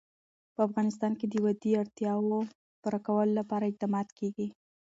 په 0.53 0.59
افغانستان 0.67 1.11
کې 1.19 1.25
د 1.29 1.35
وادي 1.45 1.71
د 1.75 1.79
اړتیاوو 1.81 2.39
پوره 2.81 2.99
کولو 3.07 3.31
لپاره 3.39 3.67
اقدامات 3.71 4.07
کېږي. 4.19 4.47